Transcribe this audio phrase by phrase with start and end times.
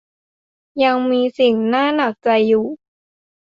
[0.83, 2.65] ยังมีสิ่งน่าหนักใจอยู่